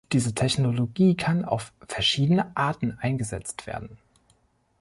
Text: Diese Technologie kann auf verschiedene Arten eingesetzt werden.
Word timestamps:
Diese 0.13 0.33
Technologie 0.33 1.15
kann 1.15 1.45
auf 1.45 1.73
verschiedene 1.87 2.57
Arten 2.57 2.97
eingesetzt 2.99 3.67
werden. 3.67 3.99